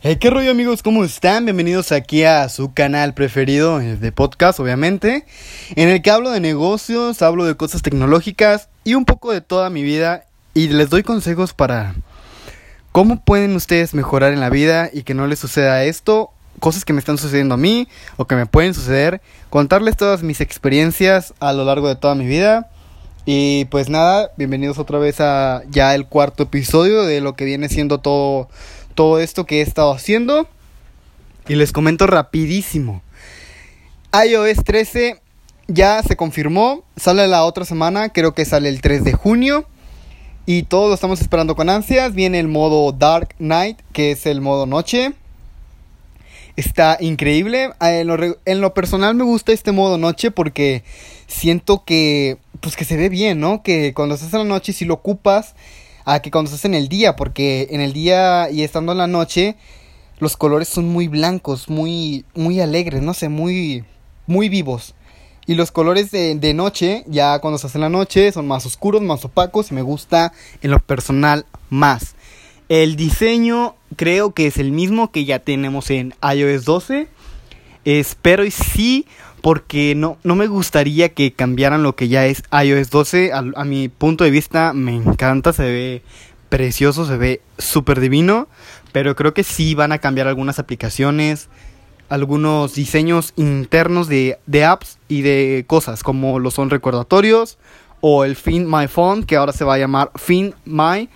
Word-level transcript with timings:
Hey, 0.00 0.14
qué 0.20 0.30
rollo 0.30 0.52
amigos, 0.52 0.84
¿cómo 0.84 1.02
están? 1.02 1.44
Bienvenidos 1.44 1.90
aquí 1.90 2.22
a 2.22 2.48
su 2.48 2.72
canal 2.72 3.14
preferido 3.14 3.80
eh, 3.80 3.96
de 3.96 4.12
podcast, 4.12 4.60
obviamente, 4.60 5.24
en 5.74 5.88
el 5.88 6.02
que 6.02 6.12
hablo 6.12 6.30
de 6.30 6.38
negocios, 6.38 7.20
hablo 7.20 7.44
de 7.44 7.56
cosas 7.56 7.82
tecnológicas 7.82 8.68
y 8.84 8.94
un 8.94 9.04
poco 9.04 9.32
de 9.32 9.40
toda 9.40 9.70
mi 9.70 9.82
vida 9.82 10.22
y 10.54 10.68
les 10.68 10.88
doy 10.88 11.02
consejos 11.02 11.52
para 11.52 11.96
cómo 12.92 13.24
pueden 13.24 13.56
ustedes 13.56 13.92
mejorar 13.92 14.32
en 14.32 14.38
la 14.38 14.50
vida 14.50 14.88
y 14.92 15.02
que 15.02 15.14
no 15.14 15.26
les 15.26 15.40
suceda 15.40 15.82
esto, 15.82 16.30
cosas 16.60 16.84
que 16.84 16.92
me 16.92 17.00
están 17.00 17.18
sucediendo 17.18 17.56
a 17.56 17.58
mí 17.58 17.88
o 18.16 18.26
que 18.26 18.36
me 18.36 18.46
pueden 18.46 18.74
suceder, 18.74 19.20
contarles 19.50 19.96
todas 19.96 20.22
mis 20.22 20.40
experiencias 20.40 21.34
a 21.40 21.52
lo 21.52 21.64
largo 21.64 21.88
de 21.88 21.96
toda 21.96 22.14
mi 22.14 22.26
vida. 22.26 22.70
Y 23.30 23.66
pues 23.66 23.90
nada, 23.90 24.30
bienvenidos 24.36 24.78
otra 24.78 24.98
vez 24.98 25.20
a 25.20 25.62
ya 25.68 25.94
el 25.96 26.06
cuarto 26.06 26.44
episodio 26.44 27.02
de 27.02 27.20
lo 27.20 27.34
que 27.34 27.44
viene 27.44 27.68
siendo 27.68 27.98
todo 27.98 28.48
todo 28.98 29.20
esto 29.20 29.46
que 29.46 29.60
he 29.60 29.62
estado 29.62 29.92
haciendo. 29.92 30.48
Y 31.46 31.54
les 31.54 31.70
comento 31.70 32.08
rapidísimo. 32.08 33.00
iOS 34.12 34.64
13 34.64 35.20
ya 35.68 36.02
se 36.02 36.16
confirmó, 36.16 36.82
sale 36.96 37.28
la 37.28 37.44
otra 37.44 37.64
semana, 37.64 38.08
creo 38.08 38.34
que 38.34 38.44
sale 38.44 38.68
el 38.68 38.80
3 38.80 39.04
de 39.04 39.12
junio. 39.12 39.66
Y 40.46 40.64
todos 40.64 40.88
lo 40.88 40.94
estamos 40.96 41.20
esperando 41.20 41.54
con 41.54 41.70
ansias. 41.70 42.12
Viene 42.12 42.40
el 42.40 42.48
modo 42.48 42.90
Dark 42.90 43.36
Knight, 43.38 43.78
que 43.92 44.10
es 44.10 44.26
el 44.26 44.40
modo 44.40 44.66
noche. 44.66 45.12
Está 46.56 46.96
increíble. 46.98 47.70
Ah, 47.78 47.92
en 47.92 48.08
lo, 48.08 48.16
en 48.44 48.60
lo, 48.60 48.74
personal 48.74 49.14
me 49.14 49.22
gusta 49.22 49.52
este 49.52 49.70
modo 49.70 49.96
noche 49.96 50.32
porque 50.32 50.82
siento 51.28 51.84
que, 51.84 52.38
pues 52.58 52.74
que 52.74 52.84
se 52.84 52.96
ve 52.96 53.10
bien, 53.10 53.38
¿no? 53.38 53.62
Que 53.62 53.94
cuando 53.94 54.16
estás 54.16 54.32
en 54.32 54.40
la 54.40 54.44
noche, 54.44 54.72
si 54.72 54.84
lo 54.84 54.94
ocupas, 54.94 55.54
a 56.08 56.22
que 56.22 56.30
cuando 56.30 56.48
estás 56.48 56.64
en 56.64 56.72
el 56.72 56.88
día, 56.88 57.16
porque 57.16 57.68
en 57.70 57.82
el 57.82 57.92
día 57.92 58.50
y 58.50 58.62
estando 58.62 58.92
en 58.92 58.98
la 58.98 59.06
noche, 59.06 59.56
los 60.20 60.38
colores 60.38 60.66
son 60.66 60.88
muy 60.88 61.06
blancos, 61.06 61.68
muy, 61.68 62.24
muy 62.34 62.62
alegres, 62.62 63.02
no 63.02 63.12
sé, 63.12 63.28
muy, 63.28 63.84
muy 64.26 64.48
vivos. 64.48 64.94
Y 65.46 65.54
los 65.54 65.70
colores 65.70 66.10
de, 66.10 66.34
de 66.34 66.54
noche, 66.54 67.04
ya 67.08 67.38
cuando 67.40 67.56
estás 67.56 67.74
en 67.74 67.82
la 67.82 67.90
noche, 67.90 68.32
son 68.32 68.48
más 68.48 68.64
oscuros, 68.64 69.02
más 69.02 69.22
opacos 69.26 69.70
y 69.70 69.74
me 69.74 69.82
gusta 69.82 70.32
en 70.62 70.70
lo 70.70 70.78
personal 70.80 71.44
más. 71.68 72.14
El 72.70 72.96
diseño 72.96 73.76
creo 73.96 74.32
que 74.32 74.46
es 74.46 74.56
el 74.56 74.72
mismo 74.72 75.12
que 75.12 75.26
ya 75.26 75.40
tenemos 75.40 75.90
en 75.90 76.14
iOS 76.22 76.64
12. 76.64 77.08
Espero 77.84 78.46
y 78.46 78.50
sí 78.50 79.04
porque 79.40 79.94
no, 79.94 80.18
no 80.24 80.34
me 80.34 80.46
gustaría 80.46 81.10
que 81.10 81.32
cambiaran 81.32 81.82
lo 81.82 81.94
que 81.94 82.08
ya 82.08 82.26
es 82.26 82.42
iOS 82.52 82.90
12. 82.90 83.32
A, 83.32 83.64
mi 83.64 83.88
punto 83.88 84.24
de 84.24 84.30
vista 84.30 84.72
me 84.72 84.94
encanta, 84.94 85.52
se 85.52 85.62
ve 85.62 86.02
precioso, 86.48 87.06
se 87.06 87.16
ve 87.16 87.40
súper 87.58 88.00
divino, 88.00 88.48
pero 88.92 89.14
creo 89.14 89.34
que 89.34 89.44
sí 89.44 89.74
van 89.74 89.92
a 89.92 89.98
cambiar 89.98 90.28
algunas 90.28 90.58
aplicaciones, 90.58 91.48
algunos 92.08 92.74
diseños 92.74 93.32
internos 93.36 94.08
de, 94.08 94.38
de 94.46 94.64
apps 94.64 94.98
y 95.08 95.22
de 95.22 95.64
cosas, 95.66 96.02
como 96.02 96.38
lo 96.38 96.50
son 96.50 96.70
recordatorios 96.70 97.58
o 98.00 98.24
el 98.24 98.36
Find 98.36 98.66
My 98.66 98.86
Phone, 98.86 99.24
que 99.24 99.36
ahora 99.36 99.52
se 99.52 99.64
va 99.64 99.74
a 99.74 99.78
llamar 99.78 100.10
Find 100.16 100.54
My. 100.64 101.08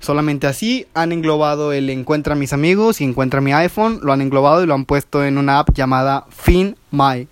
Solamente 0.00 0.46
así 0.46 0.86
han 0.92 1.12
englobado 1.12 1.72
el 1.72 1.88
Encuentra 1.88 2.34
a 2.34 2.36
mis 2.36 2.52
amigos 2.52 3.00
y 3.00 3.04
Encuentra 3.04 3.40
mi 3.40 3.52
iPhone, 3.52 4.00
lo 4.02 4.12
han 4.12 4.20
englobado 4.20 4.62
y 4.62 4.66
lo 4.66 4.74
han 4.74 4.84
puesto 4.84 5.24
en 5.24 5.38
una 5.38 5.60
app 5.60 5.72
llamada 5.72 6.26
Find 6.30 6.76
My. 6.90 7.26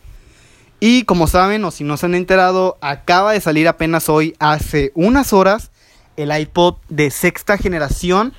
Y 0.85 1.05
como 1.05 1.29
saben, 1.29 1.65
o 1.65 1.71
si 1.71 1.85
no 1.85 1.97
se 1.97 2.07
han 2.07 2.17
enterado, 2.17 2.77
acaba 2.81 3.31
de 3.31 3.41
salir 3.41 3.69
apenas 3.69 4.09
hoy, 4.09 4.35
hace 4.41 4.91
unas 4.97 5.33
horas, 5.33 5.71
el 6.17 6.37
iPod 6.37 6.75
de 6.89 7.13
sexta 7.13 7.57
generación. 7.57 8.35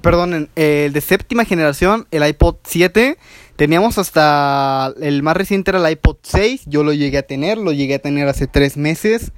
Perdón, 0.00 0.48
el 0.56 0.92
de 0.94 1.00
séptima 1.02 1.44
generación, 1.44 2.06
el 2.12 2.26
iPod 2.26 2.56
7. 2.64 3.18
Teníamos 3.56 3.98
hasta. 3.98 4.94
El 5.02 5.22
más 5.22 5.36
reciente 5.36 5.70
era 5.70 5.86
el 5.86 5.92
iPod 5.92 6.16
6. 6.22 6.62
Yo 6.64 6.82
lo 6.82 6.94
llegué 6.94 7.18
a 7.18 7.26
tener, 7.26 7.58
lo 7.58 7.72
llegué 7.72 7.96
a 7.96 7.98
tener 7.98 8.26
hace 8.26 8.46
tres 8.46 8.78
meses. 8.78 9.32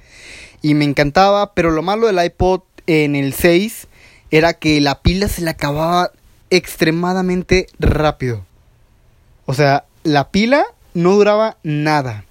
Y 0.61 0.75
me 0.75 0.85
encantaba. 0.85 1.53
Pero 1.53 1.71
lo 1.71 1.81
malo 1.81 2.07
del 2.07 2.23
iPod 2.23 2.61
en 2.87 3.17
el 3.17 3.33
6 3.33 3.89
era 4.29 4.53
que 4.53 4.79
la 4.79 5.01
pila 5.01 5.27
se 5.27 5.41
le 5.41 5.49
acababa 5.49 6.11
extremadamente 6.51 7.67
rápido. 7.79 8.45
O 9.45 9.53
sea, 9.53 9.83
la 10.03 10.29
pila 10.29 10.63
no 10.93 11.15
duraba 11.15 11.57
nada. 11.63 12.25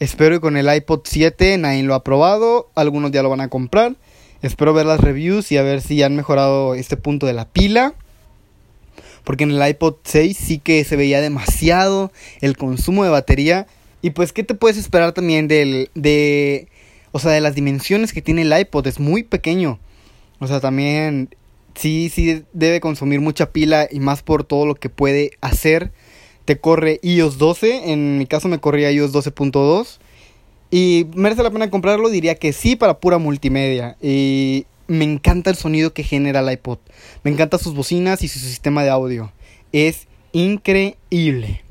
Espero 0.00 0.36
que 0.36 0.40
con 0.40 0.56
el 0.56 0.72
iPod 0.74 1.00
7 1.04 1.56
nadie 1.58 1.82
lo 1.82 1.94
ha 1.94 2.04
probado, 2.04 2.70
algunos 2.74 3.10
ya 3.10 3.22
lo 3.22 3.30
van 3.30 3.40
a 3.40 3.48
comprar. 3.48 3.96
Espero 4.42 4.74
ver 4.74 4.86
las 4.86 5.00
reviews 5.00 5.50
y 5.52 5.56
a 5.56 5.62
ver 5.62 5.80
si 5.80 6.02
han 6.02 6.16
mejorado 6.16 6.74
este 6.74 6.96
punto 6.96 7.26
de 7.26 7.32
la 7.32 7.48
pila. 7.48 7.94
Porque 9.24 9.44
en 9.44 9.52
el 9.52 9.68
iPod 9.68 9.94
6 10.04 10.36
sí 10.36 10.58
que 10.58 10.84
se 10.84 10.96
veía 10.96 11.20
demasiado 11.20 12.12
el 12.40 12.56
consumo 12.56 13.04
de 13.04 13.10
batería. 13.10 13.66
Y 14.02 14.10
pues, 14.10 14.34
¿qué 14.34 14.42
te 14.44 14.54
puedes 14.54 14.76
esperar 14.76 15.12
también 15.12 15.48
del, 15.48 15.88
de, 15.94 16.68
o 17.12 17.18
sea, 17.18 17.30
de 17.30 17.40
las 17.40 17.54
dimensiones 17.54 18.12
que 18.12 18.20
tiene 18.20 18.42
el 18.42 18.58
iPod? 18.58 18.86
Es 18.86 19.00
muy 19.00 19.22
pequeño. 19.22 19.78
O 20.40 20.46
sea, 20.46 20.60
también 20.60 21.30
sí, 21.74 22.10
sí 22.12 22.44
debe 22.52 22.80
consumir 22.80 23.20
mucha 23.20 23.50
pila 23.50 23.88
y 23.90 24.00
más 24.00 24.22
por 24.22 24.44
todo 24.44 24.66
lo 24.66 24.74
que 24.74 24.90
puede 24.90 25.30
hacer 25.40 25.92
te 26.44 26.58
corre 26.58 27.00
iOS 27.02 27.38
12. 27.38 27.92
En 27.92 28.18
mi 28.18 28.26
caso 28.26 28.48
me 28.48 28.58
corría 28.58 28.90
iOS 28.90 29.12
12.2. 29.12 29.98
Y 30.70 31.06
merece 31.14 31.42
la 31.42 31.50
pena 31.50 31.70
comprarlo, 31.70 32.08
diría 32.08 32.34
que 32.34 32.52
sí, 32.52 32.76
para 32.76 32.98
pura 32.98 33.18
multimedia. 33.18 33.96
Y 34.02 34.66
me 34.86 35.04
encanta 35.04 35.50
el 35.50 35.56
sonido 35.56 35.92
que 35.92 36.02
genera 36.02 36.40
el 36.40 36.50
iPod. 36.52 36.78
Me 37.22 37.30
encantan 37.30 37.60
sus 37.60 37.74
bocinas 37.74 38.22
y 38.22 38.28
su 38.28 38.38
sistema 38.38 38.82
de 38.82 38.90
audio. 38.90 39.32
Es 39.72 40.08
increíble. 40.32 41.62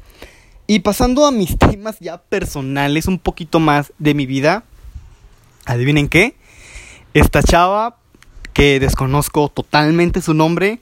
Y 0.67 0.79
pasando 0.79 1.25
a 1.25 1.31
mis 1.31 1.57
temas 1.59 2.00
ya 2.00 2.17
personales, 2.17 3.07
un 3.07 3.19
poquito 3.19 3.59
más 3.59 3.91
de 4.00 4.13
mi 4.13 4.25
vida. 4.25 4.63
Adivinen 5.66 6.09
qué. 6.09 6.35
Esta 7.13 7.44
chava, 7.44 7.97
que 8.53 8.79
desconozco 8.79 9.50
totalmente 9.50 10.22
su 10.22 10.34
nombre, 10.34 10.79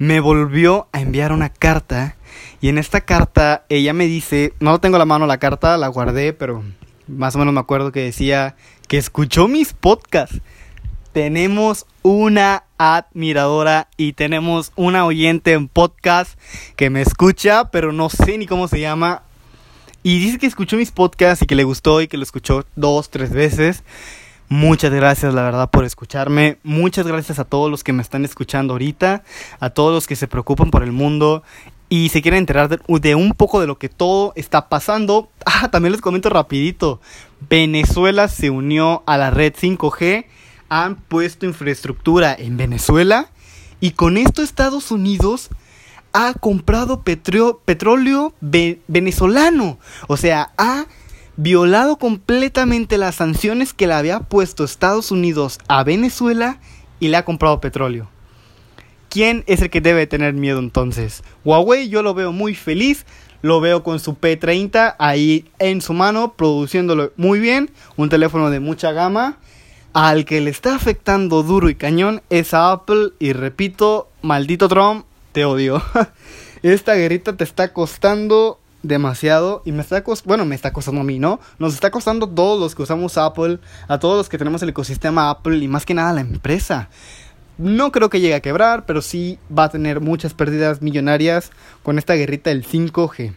me 0.00 0.18
volvió 0.18 0.88
a 0.92 1.02
enviar 1.02 1.30
una 1.30 1.50
carta 1.50 2.16
y 2.62 2.70
en 2.70 2.78
esta 2.78 3.02
carta 3.02 3.66
ella 3.68 3.92
me 3.92 4.06
dice, 4.06 4.54
no 4.58 4.80
tengo 4.80 4.96
la 4.96 5.04
mano 5.04 5.26
la 5.26 5.36
carta, 5.36 5.76
la 5.76 5.88
guardé, 5.88 6.32
pero 6.32 6.64
más 7.06 7.36
o 7.36 7.38
menos 7.38 7.52
me 7.52 7.60
acuerdo 7.60 7.92
que 7.92 8.00
decía 8.00 8.56
que 8.88 8.96
escuchó 8.96 9.46
mis 9.46 9.74
podcasts. 9.74 10.40
Tenemos 11.12 11.84
una 12.00 12.64
admiradora 12.78 13.88
y 13.98 14.14
tenemos 14.14 14.72
una 14.74 15.04
oyente 15.04 15.52
en 15.52 15.68
podcast 15.68 16.38
que 16.76 16.88
me 16.88 17.02
escucha, 17.02 17.70
pero 17.70 17.92
no 17.92 18.08
sé 18.08 18.38
ni 18.38 18.46
cómo 18.46 18.68
se 18.68 18.80
llama. 18.80 19.24
Y 20.02 20.18
dice 20.18 20.38
que 20.38 20.46
escuchó 20.46 20.78
mis 20.78 20.92
podcasts 20.92 21.42
y 21.42 21.46
que 21.46 21.56
le 21.56 21.64
gustó 21.64 22.00
y 22.00 22.08
que 22.08 22.16
lo 22.16 22.22
escuchó 22.22 22.64
dos, 22.74 23.10
tres 23.10 23.32
veces. 23.32 23.84
Muchas 24.52 24.92
gracias, 24.92 25.32
la 25.32 25.44
verdad, 25.44 25.70
por 25.70 25.84
escucharme. 25.84 26.58
Muchas 26.64 27.06
gracias 27.06 27.38
a 27.38 27.44
todos 27.44 27.70
los 27.70 27.84
que 27.84 27.92
me 27.92 28.02
están 28.02 28.24
escuchando 28.24 28.74
ahorita, 28.74 29.22
a 29.60 29.70
todos 29.70 29.94
los 29.94 30.08
que 30.08 30.16
se 30.16 30.26
preocupan 30.26 30.72
por 30.72 30.82
el 30.82 30.90
mundo 30.90 31.44
y 31.88 32.08
se 32.08 32.20
quieren 32.20 32.38
enterar 32.38 32.68
de, 32.68 33.14
un 33.14 33.32
poco 33.34 33.60
de 33.60 33.68
lo 33.68 33.78
que 33.78 33.88
todo 33.88 34.32
está 34.34 34.68
pasando. 34.68 35.30
Ah, 35.46 35.70
también 35.70 35.92
les 35.92 36.00
comento 36.00 36.30
rapidito. 36.30 37.00
Venezuela 37.48 38.26
se 38.26 38.50
unió 38.50 39.04
a 39.06 39.16
la 39.18 39.30
red 39.30 39.54
5G. 39.54 40.26
Han 40.68 40.96
puesto 40.96 41.46
infraestructura 41.46 42.34
en 42.34 42.56
Venezuela. 42.56 43.28
Y 43.78 43.92
con 43.92 44.16
esto 44.16 44.42
Estados 44.42 44.90
Unidos 44.90 45.50
ha 46.12 46.34
comprado 46.34 47.02
petróleo 47.02 48.32
venezolano. 48.40 49.78
O 50.08 50.16
sea, 50.16 50.50
ha 50.58 50.86
violado 51.42 51.96
completamente 51.96 52.98
las 52.98 53.16
sanciones 53.16 53.72
que 53.72 53.86
le 53.86 53.94
había 53.94 54.20
puesto 54.20 54.64
Estados 54.64 55.10
Unidos 55.10 55.58
a 55.68 55.84
Venezuela 55.84 56.60
y 56.98 57.08
le 57.08 57.16
ha 57.16 57.24
comprado 57.24 57.60
petróleo. 57.60 58.08
¿quién 59.10 59.44
es 59.46 59.60
el 59.60 59.68
que 59.68 59.82
debe 59.82 60.06
tener 60.06 60.32
miedo 60.32 60.58
entonces? 60.60 61.22
Huawei 61.44 61.90
yo 61.90 62.02
lo 62.02 62.14
veo 62.14 62.32
muy 62.32 62.54
feliz, 62.54 63.04
lo 63.42 63.60
veo 63.60 63.82
con 63.82 64.00
su 64.00 64.14
P30 64.14 64.94
ahí 64.98 65.50
en 65.58 65.82
su 65.82 65.92
mano, 65.92 66.34
produciéndolo 66.34 67.12
muy 67.16 67.40
bien, 67.40 67.70
un 67.96 68.08
teléfono 68.08 68.48
de 68.48 68.60
mucha 68.60 68.92
gama. 68.92 69.36
Al 69.92 70.24
que 70.24 70.40
le 70.40 70.50
está 70.50 70.76
afectando 70.76 71.42
duro 71.42 71.68
y 71.68 71.74
cañón 71.74 72.22
es 72.30 72.54
a 72.54 72.70
Apple 72.70 73.10
y 73.18 73.32
repito, 73.32 74.08
maldito 74.22 74.68
Trump, 74.68 75.04
te 75.32 75.44
odio. 75.44 75.82
Esta 76.62 76.94
guerrita 76.94 77.36
te 77.36 77.42
está 77.42 77.72
costando 77.72 78.60
demasiado 78.82 79.62
y 79.64 79.72
me 79.72 79.82
está 79.82 80.02
costando, 80.02 80.28
bueno, 80.28 80.44
me 80.44 80.54
está 80.54 80.72
costando 80.72 81.00
a 81.00 81.04
mí, 81.04 81.18
¿no? 81.18 81.40
Nos 81.58 81.74
está 81.74 81.90
costando 81.90 82.26
a 82.26 82.34
todos 82.34 82.60
los 82.60 82.74
que 82.74 82.82
usamos 82.82 83.18
Apple, 83.18 83.58
a 83.88 83.98
todos 83.98 84.16
los 84.16 84.28
que 84.28 84.38
tenemos 84.38 84.62
el 84.62 84.70
ecosistema 84.70 85.30
Apple 85.30 85.58
y 85.58 85.68
más 85.68 85.86
que 85.86 85.94
nada 85.94 86.12
la 86.12 86.20
empresa. 86.20 86.88
No 87.58 87.92
creo 87.92 88.08
que 88.08 88.20
llegue 88.20 88.34
a 88.34 88.40
quebrar, 88.40 88.86
pero 88.86 89.02
sí 89.02 89.38
va 89.56 89.64
a 89.64 89.68
tener 89.68 90.00
muchas 90.00 90.32
pérdidas 90.32 90.80
millonarias 90.80 91.50
con 91.82 91.98
esta 91.98 92.14
guerrita 92.14 92.50
del 92.50 92.66
5G. 92.66 93.34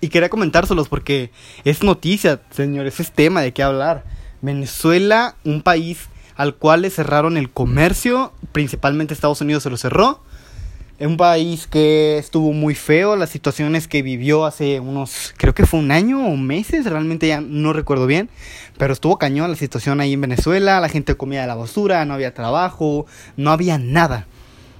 Y 0.00 0.08
quería 0.08 0.28
comentárselos 0.28 0.88
porque 0.88 1.30
es 1.64 1.82
noticia, 1.82 2.42
señores, 2.50 3.00
es 3.00 3.12
tema 3.12 3.40
de 3.40 3.54
qué 3.54 3.62
hablar. 3.62 4.04
Venezuela, 4.42 5.36
un 5.44 5.62
país 5.62 6.08
al 6.36 6.54
cual 6.54 6.82
le 6.82 6.90
cerraron 6.90 7.38
el 7.38 7.50
comercio, 7.50 8.34
principalmente 8.52 9.14
Estados 9.14 9.40
Unidos 9.40 9.62
se 9.62 9.70
lo 9.70 9.78
cerró. 9.78 10.20
Un 10.98 11.16
país 11.18 11.66
que 11.66 12.16
estuvo 12.16 12.52
muy 12.52 12.74
feo, 12.74 13.16
las 13.16 13.28
situaciones 13.28 13.86
que 13.86 14.02
vivió 14.02 14.46
hace 14.46 14.80
unos, 14.80 15.34
creo 15.36 15.54
que 15.54 15.66
fue 15.66 15.80
un 15.80 15.90
año 15.90 16.26
o 16.26 16.36
meses, 16.36 16.86
realmente 16.86 17.28
ya 17.28 17.40
no 17.42 17.74
recuerdo 17.74 18.06
bien, 18.06 18.30
pero 18.78 18.94
estuvo 18.94 19.18
cañón 19.18 19.50
la 19.50 19.56
situación 19.56 20.00
ahí 20.00 20.14
en 20.14 20.22
Venezuela, 20.22 20.80
la 20.80 20.88
gente 20.88 21.14
comía 21.14 21.42
de 21.42 21.46
la 21.48 21.54
basura, 21.54 22.04
no 22.06 22.14
había 22.14 22.32
trabajo, 22.32 23.06
no 23.36 23.50
había 23.50 23.78
nada. 23.78 24.26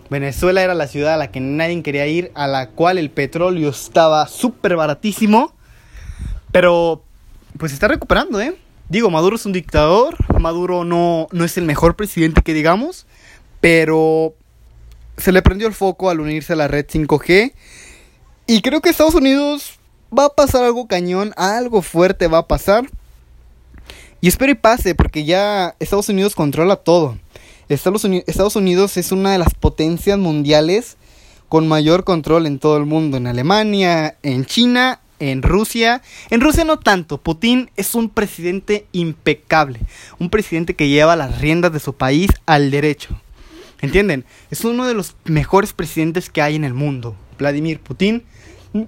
Venezuela 0.08 0.62
era 0.62 0.74
la 0.74 0.86
ciudad 0.86 1.14
a 1.14 1.18
la 1.18 1.30
que 1.30 1.40
nadie 1.40 1.82
quería 1.82 2.06
ir, 2.06 2.30
a 2.34 2.46
la 2.46 2.70
cual 2.70 2.96
el 2.96 3.10
petróleo 3.10 3.68
estaba 3.68 4.26
súper 4.28 4.76
baratísimo, 4.76 5.52
pero 6.50 7.02
pues 7.58 7.72
está 7.72 7.88
recuperando, 7.88 8.40
¿eh? 8.40 8.56
Digo, 8.88 9.10
Maduro 9.10 9.36
es 9.36 9.44
un 9.44 9.52
dictador, 9.52 10.16
Maduro 10.40 10.84
no, 10.84 11.26
no 11.32 11.44
es 11.44 11.58
el 11.58 11.64
mejor 11.64 11.96
presidente 11.96 12.42
que 12.42 12.54
digamos, 12.54 13.06
pero 13.60 14.34
se 15.16 15.32
le 15.32 15.42
prendió 15.42 15.66
el 15.66 15.74
foco 15.74 16.10
al 16.10 16.20
unirse 16.20 16.52
a 16.52 16.56
la 16.56 16.68
red 16.68 16.86
5G. 16.86 17.52
Y 18.46 18.62
creo 18.62 18.80
que 18.80 18.90
Estados 18.90 19.14
Unidos 19.14 19.78
va 20.16 20.26
a 20.26 20.34
pasar 20.34 20.64
algo 20.64 20.86
cañón, 20.86 21.32
algo 21.36 21.82
fuerte 21.82 22.28
va 22.28 22.38
a 22.38 22.46
pasar. 22.46 22.88
Y 24.20 24.28
espero 24.28 24.52
y 24.52 24.56
pase, 24.56 24.94
porque 24.94 25.24
ya 25.24 25.74
Estados 25.78 26.08
Unidos 26.08 26.34
controla 26.34 26.76
todo. 26.76 27.18
Estados 27.68 28.04
Unidos, 28.04 28.24
Estados 28.28 28.56
Unidos 28.56 28.96
es 28.96 29.12
una 29.12 29.32
de 29.32 29.38
las 29.38 29.54
potencias 29.54 30.18
mundiales 30.18 30.96
con 31.48 31.68
mayor 31.68 32.04
control 32.04 32.46
en 32.46 32.58
todo 32.58 32.76
el 32.76 32.86
mundo. 32.86 33.16
En 33.16 33.26
Alemania, 33.26 34.16
en 34.22 34.44
China, 34.46 35.00
en 35.18 35.42
Rusia. 35.42 36.02
En 36.30 36.40
Rusia 36.40 36.64
no 36.64 36.78
tanto. 36.78 37.18
Putin 37.18 37.70
es 37.76 37.94
un 37.94 38.08
presidente 38.08 38.86
impecable. 38.92 39.80
Un 40.18 40.30
presidente 40.30 40.74
que 40.74 40.88
lleva 40.88 41.16
las 41.16 41.40
riendas 41.40 41.72
de 41.72 41.80
su 41.80 41.94
país 41.94 42.30
al 42.46 42.70
derecho. 42.70 43.20
¿Entienden? 43.80 44.24
Es 44.50 44.64
uno 44.64 44.86
de 44.86 44.94
los 44.94 45.16
mejores 45.24 45.72
presidentes 45.72 46.30
que 46.30 46.42
hay 46.42 46.56
en 46.56 46.64
el 46.64 46.74
mundo. 46.74 47.16
Vladimir 47.38 47.80
Putin. 47.80 48.24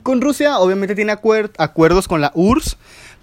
Con 0.03 0.21
Rusia 0.21 0.59
obviamente 0.59 0.95
tiene 0.95 1.13
acuerdos 1.13 2.09
con 2.09 2.21
la 2.21 2.33
URSS, 2.35 2.77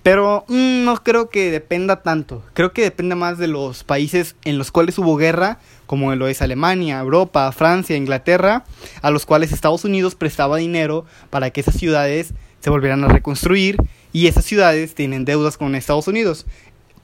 pero 0.05 0.45
mm, 0.47 0.83
no 0.83 1.03
creo 1.03 1.29
que 1.29 1.51
dependa 1.51 2.03
tanto. 2.03 2.43
Creo 2.53 2.73
que 2.73 2.83
depende 2.83 3.15
más 3.15 3.37
de 3.37 3.47
los 3.47 3.83
países 3.83 4.35
en 4.43 4.57
los 4.57 4.71
cuales 4.71 4.97
hubo 4.97 5.15
guerra, 5.15 5.59
como 5.85 6.13
lo 6.15 6.27
es 6.27 6.41
Alemania, 6.41 6.99
Europa, 6.99 7.51
Francia, 7.51 7.97
Inglaterra, 7.97 8.65
a 9.01 9.11
los 9.11 9.25
cuales 9.25 9.51
Estados 9.51 9.83
Unidos 9.83 10.15
prestaba 10.15 10.57
dinero 10.57 11.05
para 11.29 11.49
que 11.49 11.61
esas 11.61 11.75
ciudades 11.75 12.33
se 12.59 12.69
volvieran 12.69 13.03
a 13.03 13.07
reconstruir 13.07 13.77
y 14.11 14.27
esas 14.27 14.45
ciudades 14.45 14.95
tienen 14.95 15.25
deudas 15.25 15.57
con 15.57 15.75
Estados 15.75 16.07
Unidos. 16.07 16.45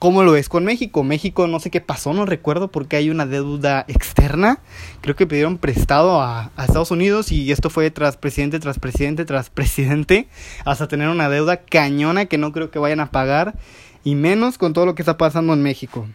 ¿Cómo 0.02 0.24
lo 0.24 0.34
es 0.34 0.48
con 0.48 0.64
México? 0.64 1.04
México 1.04 1.46
no 1.46 1.60
sé 1.60 1.70
qué 1.70 1.80
pasó, 1.80 2.12
no 2.12 2.26
recuerdo 2.26 2.72
porque 2.72 2.96
hay 2.96 3.08
una 3.08 3.24
deuda 3.24 3.84
externa. 3.86 4.58
Creo 5.00 5.14
que 5.14 5.28
pidieron 5.28 5.58
prestado 5.58 6.20
a, 6.20 6.50
Estados 6.58 6.90
Unidos 6.90 7.30
y 7.30 7.52
esto 7.52 7.70
fue 7.70 7.88
tras 7.92 8.16
presidente, 8.16 8.58
tras 8.58 8.80
presidente, 8.80 9.24
tras 9.24 9.48
presidente, 9.48 10.26
hasta 10.64 10.88
tener 10.88 11.08
una 11.08 11.28
deuda 11.28 11.58
cañona 11.58 12.26
que 12.26 12.36
no 12.36 12.50
creo 12.50 12.72
que 12.72 12.80
vayan 12.80 12.98
a 12.98 13.12
pagar 13.12 13.54
y 14.02 14.16
menos 14.16 14.58
con 14.58 14.72
todo 14.72 14.86
lo 14.86 14.96
que 14.96 15.02
está 15.02 15.16
pasando 15.16 15.52
en 15.52 15.62
México. 15.62 16.08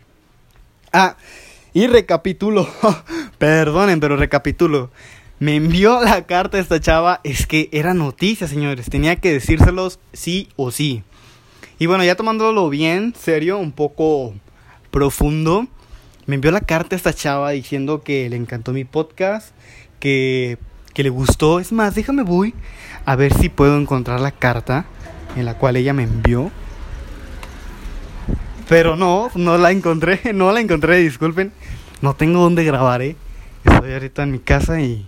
Ah, 0.91 1.15
y 1.73 1.87
recapitulo, 1.87 2.67
perdonen, 3.37 4.01
pero 4.01 4.17
recapitulo. 4.17 4.91
Me 5.39 5.55
envió 5.55 6.01
la 6.01 6.25
carta 6.25 6.59
esta 6.59 6.81
chava, 6.81 7.21
es 7.23 7.47
que 7.47 7.69
era 7.71 7.93
noticia, 7.93 8.49
señores, 8.49 8.89
tenía 8.89 9.15
que 9.15 9.31
decírselos 9.31 10.01
sí 10.11 10.49
o 10.57 10.71
sí. 10.71 11.05
Y 11.79 11.85
bueno, 11.85 12.03
ya 12.03 12.15
tomándolo 12.15 12.69
bien, 12.69 13.13
serio, 13.15 13.59
un 13.59 13.71
poco 13.71 14.33
profundo, 14.89 15.67
me 16.25 16.35
envió 16.35 16.49
la 16.49 16.61
carta 16.61 16.95
esta 16.95 17.13
chava 17.13 17.51
diciendo 17.51 18.01
que 18.01 18.27
le 18.29 18.35
encantó 18.35 18.73
mi 18.73 18.83
podcast, 18.83 19.51
que, 19.99 20.57
que 20.95 21.03
le 21.03 21.09
gustó. 21.09 21.59
Es 21.59 21.71
más, 21.71 21.93
déjame 21.93 22.23
voy 22.23 22.55
a 23.05 23.15
ver 23.15 23.31
si 23.31 23.49
puedo 23.49 23.77
encontrar 23.77 24.19
la 24.19 24.31
carta 24.31 24.85
en 25.35 25.45
la 25.45 25.53
cual 25.59 25.75
ella 25.75 25.93
me 25.93 26.03
envió. 26.03 26.51
Pero 28.67 28.95
no, 28.95 29.29
no 29.35 29.59
la 29.59 29.71
encontré, 29.71 30.19
no 30.33 30.51
la 30.51 30.61
encontré, 30.61 30.97
disculpen. 30.97 31.51
No 32.01 32.15
tengo 32.15 32.41
dónde 32.41 32.63
grabar, 32.63 33.03
eh. 33.03 33.15
Estoy 33.63 33.93
ahorita 33.93 34.23
en 34.23 34.31
mi 34.31 34.39
casa 34.39 34.81
y, 34.81 35.05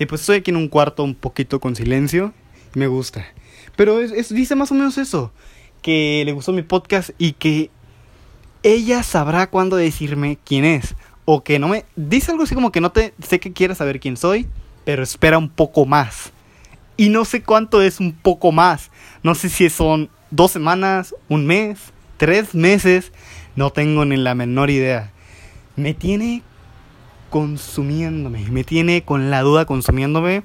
y 0.00 0.06
pues 0.06 0.22
estoy 0.22 0.38
aquí 0.38 0.50
en 0.50 0.56
un 0.56 0.68
cuarto 0.68 1.04
un 1.04 1.14
poquito 1.14 1.60
con 1.60 1.76
silencio. 1.76 2.34
Me 2.74 2.88
gusta. 2.88 3.24
Pero 3.76 4.00
es, 4.00 4.34
dice 4.34 4.56
más 4.56 4.72
o 4.72 4.74
menos 4.74 4.98
eso 4.98 5.32
que 5.88 6.22
le 6.26 6.32
gustó 6.32 6.52
mi 6.52 6.60
podcast 6.60 7.12
y 7.16 7.32
que 7.32 7.70
ella 8.62 9.02
sabrá 9.02 9.48
cuándo 9.48 9.76
decirme 9.76 10.36
quién 10.44 10.66
es. 10.66 10.94
O 11.24 11.42
que 11.42 11.58
no 11.58 11.66
me... 11.66 11.86
Dice 11.96 12.30
algo 12.30 12.42
así 12.42 12.54
como 12.54 12.70
que 12.70 12.82
no 12.82 12.92
te... 12.92 13.14
Sé 13.26 13.40
que 13.40 13.54
quieres 13.54 13.78
saber 13.78 13.98
quién 13.98 14.18
soy, 14.18 14.46
pero 14.84 15.02
espera 15.02 15.38
un 15.38 15.48
poco 15.48 15.86
más. 15.86 16.30
Y 16.98 17.08
no 17.08 17.24
sé 17.24 17.42
cuánto 17.42 17.80
es 17.80 18.00
un 18.00 18.12
poco 18.12 18.52
más. 18.52 18.90
No 19.22 19.34
sé 19.34 19.48
si 19.48 19.70
son 19.70 20.10
dos 20.30 20.50
semanas, 20.50 21.14
un 21.30 21.46
mes, 21.46 21.78
tres 22.18 22.54
meses. 22.54 23.10
No 23.56 23.70
tengo 23.70 24.04
ni 24.04 24.18
la 24.18 24.34
menor 24.34 24.68
idea. 24.68 25.10
Me 25.74 25.94
tiene 25.94 26.42
consumiéndome. 27.30 28.44
Me 28.50 28.62
tiene 28.62 29.04
con 29.04 29.30
la 29.30 29.40
duda 29.40 29.64
consumiéndome. 29.64 30.42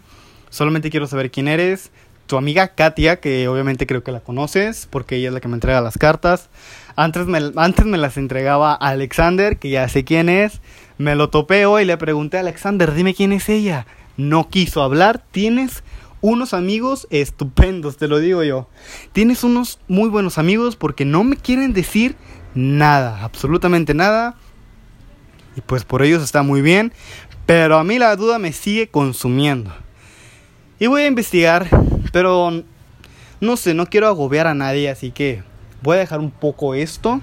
Solamente 0.50 0.90
quiero 0.90 1.06
saber 1.06 1.32
quién 1.32 1.50
eres 1.50 1.92
tu 2.26 2.38
amiga 2.38 2.70
Katia, 2.70 3.20
que 3.20 3.48
obviamente 3.48 3.86
creo 3.86 4.04
que 4.04 4.12
la 4.12 4.20
conoces, 4.20 4.88
porque 4.90 5.16
ella 5.18 5.30
es 5.30 5.34
la 5.34 5.40
que 5.40 5.48
me 5.48 5.56
entrega 5.56 5.82
las 5.82 5.98
cartas. 5.98 6.50
Antes 6.96 7.26
me, 7.26 7.52
antes 7.56 7.86
me 7.86 7.98
las 7.98 8.18
entregaba 8.18 8.74
Alexander, 8.74 9.58
que 9.58 9.70
ya 9.70 9.88
sé 9.90 10.04
quién 10.04 10.30
es. 10.30 10.62
Me 10.98 11.16
lo 11.16 11.30
topeo 11.30 11.80
y 11.80 11.86
le 11.86 11.98
pregunté 11.98 12.38
a 12.38 12.42
Alexander, 12.42 12.94
dime 12.94 13.14
quién 13.14 13.34
es 13.34 13.50
ella. 13.50 13.86
No 14.16 14.50
quiso 14.50 14.84
hablar. 14.84 15.24
Tienes 15.32 15.84
unos 16.22 16.54
amigos 16.54 17.08
estupendos, 17.10 17.98
te 17.98 18.08
lo 18.08 18.20
digo 18.20 18.44
yo. 18.44 18.70
Tienes 19.12 19.44
unos 19.44 19.80
muy 19.88 20.10
buenos 20.10 20.38
amigos 20.38 20.76
porque 20.76 21.04
no 21.04 21.24
me 21.24 21.36
quieren 21.36 21.74
decir 21.74 22.16
nada, 22.56 23.24
absolutamente 23.24 23.94
nada. 23.94 24.36
Y 25.56 25.62
pues 25.62 25.84
por 25.84 26.04
ellos 26.04 26.24
está 26.24 26.44
muy 26.44 26.62
bien. 26.62 26.94
Pero 27.46 27.78
a 27.78 27.84
mí 27.84 28.00
la 28.00 28.16
duda 28.16 28.40
me 28.40 28.54
sigue 28.54 28.88
consumiendo. 28.88 29.74
Y 30.80 30.88
voy 30.88 31.02
a 31.02 31.08
investigar 31.08 31.68
pero 32.14 32.64
no 33.42 33.58
sé, 33.58 33.74
no 33.74 33.88
quiero 33.88 34.08
agobiar 34.08 34.46
a 34.46 34.54
nadie, 34.54 34.88
así 34.88 35.10
que 35.10 35.42
voy 35.82 35.98
a 35.98 36.02
dejar 36.02 36.20
un 36.20 36.30
poco 36.30 36.76
esto, 36.76 37.22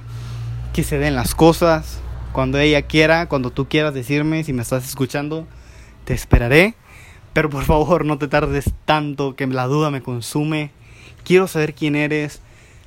que 0.73 0.83
se 0.83 0.99
den 0.99 1.15
las 1.15 1.37
cosas, 1.37 2.01
cuando 2.33 2.59
ella 2.59 2.83
quiera, 2.83 3.29
cuando 3.29 3.53
tú 3.53 3.69
quieras 3.69 3.95
decirme, 3.95 4.43
si 4.43 4.53
me 4.53 4.63
estás 4.63 4.87
escuchando, 4.87 5.47
te 6.05 6.13
esperaré. 6.13 6.75
Pero 7.33 7.51
por 7.51 7.65
favor, 7.65 8.05
no 8.05 8.19
te 8.19 8.27
tardes 8.27 8.73
tanto, 8.85 9.37
que 9.37 9.47
la 9.47 9.69
duda 9.69 9.93
me 9.93 10.03
consume. 10.03 10.73
Quiero 11.23 11.47
saber 11.47 11.75
quién 11.75 11.95
eres. 11.95 12.41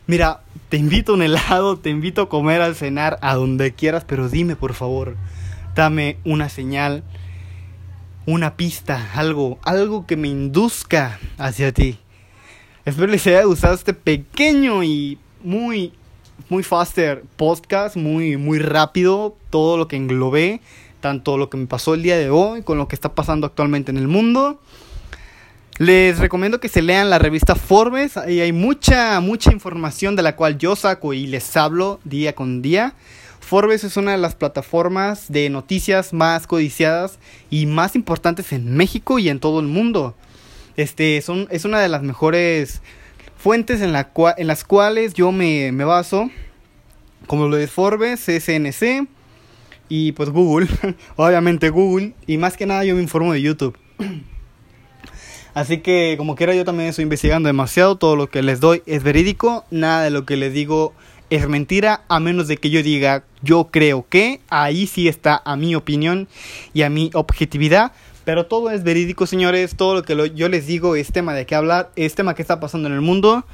Mira, 0.06 0.42
te 0.68 0.76
invito 0.76 1.14
a 1.14 1.16
un 1.16 1.24
helado, 1.24 1.78
te 1.78 1.90
invito 1.90 2.24
a 2.24 2.30
comer, 2.30 2.62
al 2.62 2.76
cenar, 2.76 3.18
a 3.22 3.36
donde 3.36 3.74
quieras, 3.74 4.04
pero 4.06 4.28
dime 4.28 4.58
por 4.58 4.74
favor, 4.74 5.16
dame 5.74 6.18
una 6.26 6.50
señal 6.50 7.04
una 8.26 8.56
pista, 8.56 9.12
algo, 9.16 9.60
algo 9.64 10.06
que 10.06 10.16
me 10.16 10.28
induzca 10.28 11.20
hacia 11.38 11.72
ti. 11.72 11.98
Espero 12.86 13.08
les 13.08 13.26
haya 13.28 13.44
gustado 13.44 13.74
este 13.74 13.94
pequeño 13.94 14.84
y 14.84 15.18
muy, 15.44 15.94
muy 16.50 16.64
faster 16.64 17.24
podcast, 17.36 17.96
muy, 17.96 18.38
muy 18.38 18.60
rápido, 18.60 19.38
todo 19.50 19.78
lo 19.78 19.88
que 19.88 19.96
englobé, 19.96 20.62
tanto 21.00 21.38
lo 21.38 21.50
que 21.50 21.58
me 21.58 21.68
pasó 21.68 21.94
el 21.94 22.04
día 22.04 22.18
de 22.18 22.30
hoy 22.30 22.62
con 22.62 22.78
lo 22.78 22.88
que 22.88 22.96
está 22.96 23.14
pasando 23.14 23.48
actualmente 23.48 23.92
en 23.92 23.98
el 23.98 24.08
mundo. 24.08 24.60
Les 25.80 26.20
recomiendo 26.20 26.60
que 26.60 26.70
se 26.70 26.82
lean 26.82 27.10
la 27.10 27.20
revista 27.20 27.56
Forbes, 27.56 28.16
ahí 28.16 28.40
hay 28.42 28.54
mucha, 28.54 29.20
mucha 29.20 29.52
información 29.52 30.16
de 30.16 30.22
la 30.22 30.36
cual 30.36 30.58
yo 30.58 30.76
saco 30.76 31.14
y 31.14 31.26
les 31.26 31.58
hablo 31.58 32.00
día 32.04 32.36
con 32.36 32.62
día. 32.62 32.94
Forbes 33.54 33.84
es 33.84 33.98
una 33.98 34.14
de 34.14 34.18
las 34.18 34.34
plataformas 34.34 35.32
de 35.32 35.48
noticias 35.52 36.12
más 36.12 36.48
codiciadas 36.48 37.20
y 37.52 37.68
más 37.68 37.96
importantes 37.96 38.52
en 38.52 38.76
México 38.76 39.20
y 39.20 39.30
en 39.30 39.40
todo 39.40 39.60
el 39.60 39.68
mundo. 39.68 40.16
Este 40.76 41.22
son, 41.22 41.48
es 41.52 41.64
una 41.64 41.80
de 41.80 41.88
las 41.88 42.02
mejores 42.02 42.82
fuentes 43.38 43.82
en, 43.82 43.94
la 43.94 44.10
en 44.38 44.48
las 44.48 44.64
cuales 44.64 45.14
yo 45.14 45.32
me, 45.32 45.70
baso, 45.86 46.32
como 47.28 47.48
lo 47.48 47.56
de 47.56 47.68
Forbes, 47.68 48.22
SNC 48.22 49.08
y 49.88 50.14
pues 50.14 50.32
Google, 50.32 50.68
obviamente 51.16 51.70
Google, 51.70 52.16
y 52.26 52.40
más 52.40 52.58
que 52.58 52.66
nada 52.66 52.84
yo 52.86 52.96
me 52.96 53.04
informo 53.04 53.34
de 53.34 53.44
YouTube. 53.44 53.78
Así 55.54 55.78
que 55.78 56.16
como 56.18 56.34
quiera 56.34 56.56
yo 56.56 56.66
también 56.66 56.90
estoy 56.90 57.04
investigando 57.04 57.46
demasiado, 57.46 57.98
todo 57.98 58.16
lo 58.16 58.32
que 58.32 58.42
les 58.42 58.60
doy 58.60 58.82
es 58.88 59.04
verídico, 59.04 59.64
nada 59.70 60.02
de 60.02 60.10
lo 60.10 60.26
que 60.26 60.38
les 60.38 60.54
digo 60.54 60.96
es 61.36 61.50
mentira 61.50 62.04
a 62.10 62.20
menos 62.20 62.48
de 62.48 62.58
que 62.58 62.70
yo 62.70 62.84
diga 62.84 63.24
yo 63.42 63.70
creo 63.72 64.06
que 64.08 64.40
ahí 64.50 64.86
sí 64.86 65.08
está 65.08 65.42
a 65.46 65.56
mi 65.56 65.74
opinión 65.74 66.28
y 66.76 66.84
a 66.84 66.92
mi 66.92 67.10
objetividad. 67.16 67.92
Pero 68.24 68.46
todo 68.46 68.70
es 68.70 68.84
verídico 68.84 69.26
señores 69.26 69.76
todo 69.76 69.96
lo 69.96 70.04
que 70.04 70.32
yo 70.36 70.48
les 70.48 70.68
digo 70.68 70.96
es 70.96 71.12
tema 71.12 71.34
de 71.34 71.48
qué 71.48 71.56
hablar 71.56 71.92
es 71.96 72.14
tema 72.14 72.36
que 72.36 72.44
está 72.44 72.60
pasando 72.60 72.88
en 72.88 72.94
el 72.94 73.02
mundo. 73.02 73.46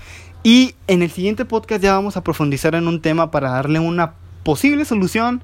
Y 0.43 0.75
en 0.87 1.03
el 1.03 1.09
siguiente 1.09 1.45
podcast 1.45 1.81
ya 1.81 1.93
vamos 1.93 2.17
a 2.17 2.23
profundizar 2.23 2.75
en 2.75 2.85
un 2.85 3.01
tema 3.01 3.31
para 3.31 3.49
darle 3.49 3.79
una 3.79 4.13
posible 4.43 4.83
solución 4.83 5.41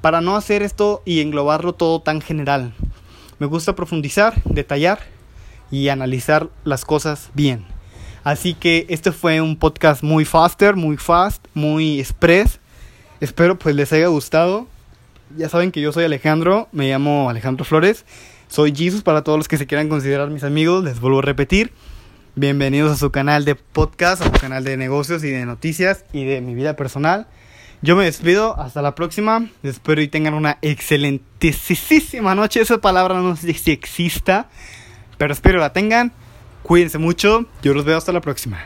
para 0.00 0.22
no 0.22 0.34
hacer 0.34 0.62
esto 0.62 1.02
y 1.04 1.20
englobarlo 1.20 1.74
todo 1.74 2.00
tan 2.00 2.22
general. 2.22 2.72
Me 3.38 3.46
gusta 3.46 3.76
profundizar, 3.76 4.42
detallar 4.44 5.00
y 5.70 5.88
analizar 5.88 6.48
las 6.64 6.86
cosas 6.86 7.28
bien. 7.34 7.75
Así 8.26 8.54
que 8.54 8.86
este 8.88 9.12
fue 9.12 9.40
un 9.40 9.56
podcast 9.56 10.02
muy 10.02 10.24
faster, 10.24 10.74
muy 10.74 10.96
fast, 10.96 11.46
muy 11.54 12.00
express. 12.00 12.58
Espero 13.20 13.56
pues 13.56 13.76
les 13.76 13.92
haya 13.92 14.08
gustado. 14.08 14.66
Ya 15.36 15.48
saben 15.48 15.70
que 15.70 15.80
yo 15.80 15.92
soy 15.92 16.06
Alejandro, 16.06 16.66
me 16.72 16.90
llamo 16.90 17.30
Alejandro 17.30 17.64
Flores. 17.64 18.04
Soy 18.48 18.74
Jesus 18.74 19.02
para 19.02 19.22
todos 19.22 19.38
los 19.38 19.46
que 19.46 19.58
se 19.58 19.68
quieran 19.68 19.88
considerar 19.88 20.28
mis 20.28 20.42
amigos, 20.42 20.82
les 20.82 20.98
vuelvo 20.98 21.20
a 21.20 21.22
repetir. 21.22 21.72
Bienvenidos 22.34 22.90
a 22.90 22.96
su 22.96 23.12
canal 23.12 23.44
de 23.44 23.54
podcast, 23.54 24.22
a 24.22 24.24
su 24.24 24.32
canal 24.32 24.64
de 24.64 24.76
negocios 24.76 25.22
y 25.22 25.30
de 25.30 25.46
noticias 25.46 26.04
y 26.12 26.24
de 26.24 26.40
mi 26.40 26.56
vida 26.56 26.74
personal. 26.74 27.28
Yo 27.80 27.94
me 27.94 28.06
despido, 28.06 28.58
hasta 28.58 28.82
la 28.82 28.96
próxima. 28.96 29.48
Espero 29.62 30.02
y 30.02 30.08
tengan 30.08 30.34
una 30.34 30.58
excelentísima 30.62 32.34
noche. 32.34 32.60
Esa 32.60 32.78
palabra 32.78 33.20
no 33.20 33.36
sé 33.36 33.52
si 33.52 33.70
exista, 33.70 34.48
pero 35.16 35.32
espero 35.32 35.60
la 35.60 35.72
tengan. 35.72 36.12
Cuídense 36.66 36.98
mucho. 36.98 37.46
Yo 37.62 37.74
los 37.74 37.84
veo 37.84 37.96
hasta 37.96 38.10
la 38.10 38.20
próxima. 38.20 38.58